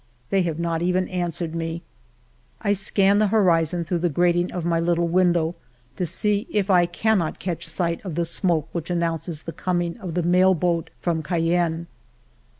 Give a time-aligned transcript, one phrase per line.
[0.31, 1.83] They have not even answered me.
[2.59, 5.53] I scan the horizon through the grating of my little window,
[5.95, 10.15] to see if I cannot catch sight of the smoke which announces the coming of
[10.15, 11.85] the mail boat from Cayenne.